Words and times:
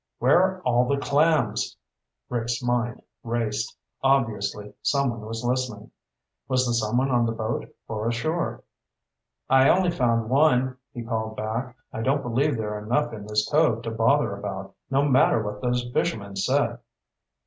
"Where 0.17 0.41
are 0.41 0.61
all 0.63 0.87
the 0.87 0.97
clams?" 0.97 1.77
Rick's 2.27 2.59
mind 2.63 3.03
raced. 3.23 3.77
Obviously 4.01 4.73
someone 4.81 5.21
was 5.21 5.45
listening. 5.45 5.91
Was 6.47 6.65
the 6.65 6.73
someone 6.73 7.11
on 7.11 7.27
the 7.27 7.31
boat, 7.31 7.71
or 7.87 8.07
ashore? 8.07 8.63
"I 9.47 9.69
only 9.69 9.91
found 9.91 10.27
one," 10.31 10.75
he 10.91 11.03
called 11.03 11.37
back. 11.37 11.75
"I 11.93 12.01
don't 12.01 12.23
believe 12.23 12.57
there 12.57 12.73
are 12.73 12.83
enough 12.83 13.13
in 13.13 13.27
this 13.27 13.47
cove 13.47 13.83
to 13.83 13.91
bother 13.91 14.35
about, 14.35 14.73
no 14.89 15.03
matter 15.03 15.43
what 15.43 15.61
those 15.61 15.87
fishermen 15.93 16.35
said." 16.35 16.79